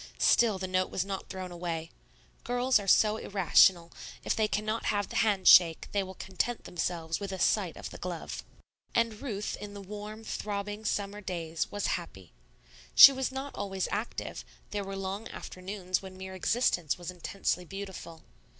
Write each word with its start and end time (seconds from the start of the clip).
Still 0.17 0.57
the 0.57 0.65
note 0.67 0.89
was 0.89 1.05
not 1.05 1.29
thrown 1.29 1.51
away. 1.51 1.91
Girls 2.43 2.79
are 2.79 2.87
so 2.87 3.17
irrational; 3.17 3.91
if 4.23 4.35
they 4.35 4.47
cannot 4.47 4.85
have 4.85 5.09
the 5.09 5.17
hand 5.17 5.47
shake, 5.47 5.89
they 5.91 6.01
will 6.01 6.15
content 6.15 6.63
themselves 6.63 7.19
with 7.19 7.31
a 7.31 7.37
sight 7.37 7.77
of 7.77 7.91
the 7.91 7.99
glove. 7.99 8.43
And 8.95 9.21
Ruth 9.21 9.55
in 9.61 9.75
the 9.75 9.79
warm, 9.79 10.23
throbbing, 10.23 10.85
summer 10.85 11.21
days 11.21 11.69
was 11.71 11.85
happy. 12.01 12.33
She 12.95 13.11
was 13.11 13.31
not 13.31 13.53
always 13.53 13.87
active; 13.91 14.43
there 14.71 14.83
were 14.83 14.95
long 14.95 15.27
afternoons 15.27 16.01
when 16.01 16.17
mere 16.17 16.33
existence 16.33 16.97
was 16.97 17.11
intensely 17.11 17.63
beautiful. 17.63 18.23